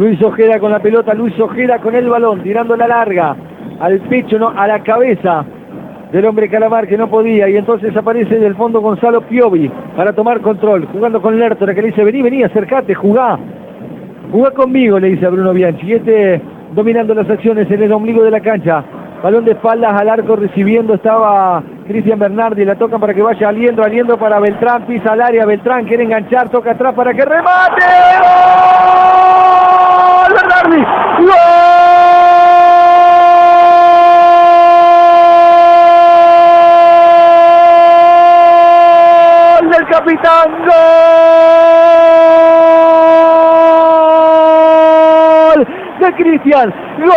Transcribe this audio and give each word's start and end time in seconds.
Luis 0.00 0.22
Ojeda 0.22 0.58
con 0.58 0.72
la 0.72 0.78
pelota, 0.78 1.12
Luis 1.12 1.38
Ojeda 1.38 1.78
con 1.78 1.94
el 1.94 2.08
balón, 2.08 2.42
tirando 2.42 2.74
la 2.74 2.88
larga, 2.88 3.36
al 3.80 4.00
pecho, 4.00 4.38
no, 4.38 4.48
a 4.48 4.66
la 4.66 4.82
cabeza 4.82 5.44
del 6.10 6.24
hombre 6.24 6.48
Calamar 6.48 6.88
que 6.88 6.96
no 6.96 7.10
podía 7.10 7.50
y 7.50 7.58
entonces 7.58 7.94
aparece 7.94 8.38
del 8.38 8.54
fondo 8.54 8.80
Gonzalo 8.80 9.20
Piovi 9.20 9.70
para 9.94 10.14
tomar 10.14 10.40
control, 10.40 10.88
jugando 10.90 11.20
con 11.20 11.38
Lertora 11.38 11.74
que 11.74 11.82
le 11.82 11.88
dice 11.88 12.02
vení, 12.02 12.22
vení, 12.22 12.42
acercate, 12.42 12.94
jugá, 12.94 13.38
jugá 14.32 14.52
conmigo, 14.52 14.98
le 14.98 15.08
dice 15.08 15.26
a 15.26 15.28
Bruno 15.28 15.52
Bianchi, 15.52 15.88
y 15.88 15.92
este 15.92 16.40
dominando 16.72 17.12
las 17.12 17.28
acciones 17.28 17.70
en 17.70 17.82
el 17.82 17.92
ombligo 17.92 18.22
de 18.22 18.30
la 18.30 18.40
cancha, 18.40 18.82
balón 19.22 19.44
de 19.44 19.52
espaldas 19.52 19.92
al 20.00 20.08
arco 20.08 20.34
recibiendo 20.34 20.94
estaba 20.94 21.62
Cristian 21.86 22.18
Bernardi, 22.18 22.64
la 22.64 22.76
tocan 22.76 23.00
para 23.00 23.12
que 23.12 23.20
vaya 23.20 23.50
aliendo, 23.50 23.84
aliendo 23.84 24.16
para 24.16 24.40
Beltrán, 24.40 24.86
pisa 24.86 25.12
al 25.12 25.20
área, 25.20 25.44
Beltrán 25.44 25.84
quiere 25.84 26.04
enganchar, 26.04 26.48
toca 26.48 26.70
atrás 26.70 26.94
para 26.94 27.12
que 27.12 27.22
remate. 27.22 28.99
Bernardi, 30.50 30.82
¡Gol! 31.20 31.36
del 39.70 39.86
capitán, 39.86 40.48
gol 40.66 40.80
de 46.00 46.12
Cristian, 46.14 46.68
gol, 46.98 47.12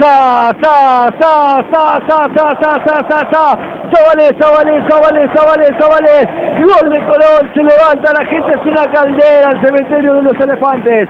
sa, 0.00 0.16
sa, 0.60 0.76
sa, 1.18 1.34
sa, 1.70 1.82
sa, 2.06 2.18
sa, 2.36 2.72
sa, 2.84 2.98
sa, 3.08 3.18
sa, 3.32 3.44
sa, 3.94 4.04
Zabalés, 4.04 4.32
Zabalés, 4.40 4.82
Zabalés, 4.88 5.30
Zabalés, 5.34 5.72
Zabalés, 5.78 6.26
gol 6.64 6.90
de 6.90 6.98
Colón, 7.06 7.50
se 7.54 7.62
levanta 7.62 8.12
la 8.12 8.26
gente, 8.26 8.52
es 8.52 8.66
una 8.66 8.90
caldera 8.92 9.50
el 9.52 9.60
cementerio 9.64 10.14
de 10.14 10.22
los 10.22 10.40
elefantes, 10.40 11.08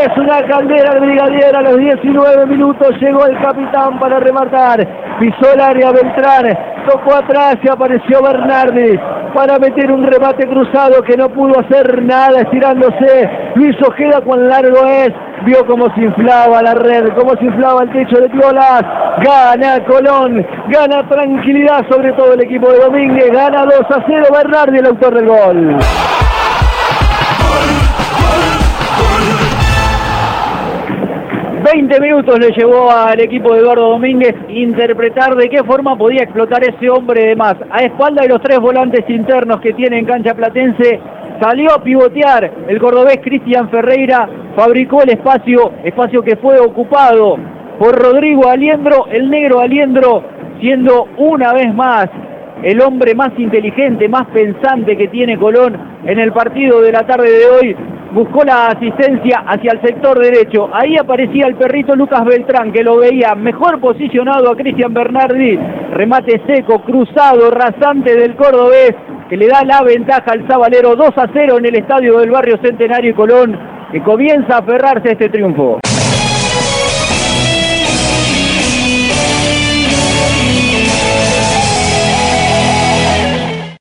es 0.00 0.16
una 0.16 0.42
caldera 0.46 0.92
el 0.94 1.00
brigadier 1.00 1.56
a 1.56 1.62
los 1.62 1.76
19 1.76 2.46
minutos, 2.46 2.90
llegó 3.00 3.26
el 3.26 3.38
capitán 3.40 3.98
para 3.98 4.20
rematar, 4.20 4.86
pisó 5.18 5.52
el 5.54 5.60
área 5.60 5.92
Beltrán, 5.92 6.58
tocó 6.88 7.16
atrás 7.16 7.56
y 7.62 7.68
apareció 7.68 8.22
Bernardi 8.22 8.98
para 9.34 9.58
meter 9.58 9.90
un 9.92 10.04
remate 10.04 10.46
cruzado 10.48 11.02
que 11.02 11.16
no 11.16 11.28
pudo 11.28 11.60
hacer 11.60 12.02
nada 12.02 12.40
estirándose, 12.40 13.30
Luis 13.54 13.76
Ojeda 13.86 14.20
cuán 14.22 14.48
largo 14.48 14.86
es, 14.86 15.10
vio 15.44 15.64
cómo 15.66 15.92
se 15.94 16.02
inflaba 16.02 16.62
la 16.62 16.74
red, 16.74 17.08
cómo 17.16 17.34
se 17.36 17.44
inflaba 17.44 17.82
el 17.82 17.92
techo 17.92 18.20
de 18.20 18.28
Piolas, 18.28 18.82
gana 19.18 19.84
Colón, 19.84 20.46
gana 20.68 21.08
tranquilidad 21.08 21.86
sobre 21.90 22.12
todo 22.12 22.34
el 22.34 22.42
equipo 22.42 22.70
de 22.70 22.78
Domínguez, 22.78 23.30
gana 23.32 23.64
2 23.64 23.74
a 23.90 24.04
0 24.06 24.26
Bernardi, 24.32 24.78
el 24.78 24.86
autor 24.86 25.14
del 25.14 25.26
gol. 25.26 25.78
20 31.62 32.00
minutos 32.00 32.38
le 32.38 32.52
llevó 32.52 32.90
al 32.90 33.20
equipo 33.20 33.52
de 33.52 33.60
Eduardo 33.60 33.90
Domínguez 33.90 34.34
interpretar 34.48 35.36
de 35.36 35.50
qué 35.50 35.62
forma 35.62 35.96
podía 35.96 36.22
explotar 36.22 36.62
ese 36.64 36.88
hombre 36.88 37.26
de 37.26 37.36
más. 37.36 37.54
A 37.70 37.84
espalda 37.84 38.22
de 38.22 38.28
los 38.28 38.40
tres 38.40 38.58
volantes 38.58 39.04
internos 39.08 39.60
que 39.60 39.74
tiene 39.74 39.98
en 39.98 40.06
cancha 40.06 40.34
platense, 40.34 41.00
salió 41.40 41.74
a 41.74 41.82
pivotear 41.82 42.50
el 42.66 42.80
cordobés 42.80 43.18
Cristian 43.22 43.68
Ferreira, 43.70 44.28
fabricó 44.56 45.02
el 45.02 45.10
espacio, 45.10 45.72
espacio 45.84 46.22
que 46.22 46.36
fue 46.36 46.58
ocupado 46.58 47.36
por 47.80 47.98
Rodrigo 47.98 48.46
Aliendro, 48.46 49.06
el 49.10 49.30
negro 49.30 49.60
Aliendro, 49.60 50.22
siendo 50.60 51.08
una 51.16 51.54
vez 51.54 51.74
más 51.74 52.10
el 52.62 52.78
hombre 52.82 53.14
más 53.14 53.30
inteligente, 53.38 54.06
más 54.06 54.26
pensante 54.34 54.98
que 54.98 55.08
tiene 55.08 55.38
Colón 55.38 55.78
en 56.04 56.18
el 56.18 56.30
partido 56.30 56.82
de 56.82 56.92
la 56.92 57.06
tarde 57.06 57.30
de 57.30 57.46
hoy, 57.46 57.76
buscó 58.12 58.44
la 58.44 58.66
asistencia 58.66 59.44
hacia 59.46 59.72
el 59.72 59.80
sector 59.80 60.18
derecho. 60.18 60.68
Ahí 60.74 60.98
aparecía 60.98 61.46
el 61.46 61.54
perrito 61.54 61.96
Lucas 61.96 62.22
Beltrán, 62.26 62.70
que 62.70 62.84
lo 62.84 62.98
veía 62.98 63.34
mejor 63.34 63.80
posicionado 63.80 64.50
a 64.50 64.56
Cristian 64.56 64.92
Bernardi. 64.92 65.58
Remate 65.94 66.42
seco, 66.46 66.82
cruzado, 66.82 67.50
rasante 67.50 68.14
del 68.14 68.36
cordobés, 68.36 68.92
que 69.30 69.38
le 69.38 69.46
da 69.46 69.64
la 69.64 69.82
ventaja 69.82 70.32
al 70.32 70.46
Zabalero 70.46 70.96
2 70.96 71.16
a 71.16 71.30
0 71.32 71.56
en 71.56 71.64
el 71.64 71.76
estadio 71.76 72.18
del 72.18 72.30
barrio 72.30 72.58
Centenario 72.62 73.12
y 73.12 73.14
Colón, 73.14 73.58
que 73.90 74.02
comienza 74.02 74.56
a 74.56 74.58
aferrarse 74.58 75.08
a 75.08 75.12
este 75.12 75.30
triunfo. 75.30 75.80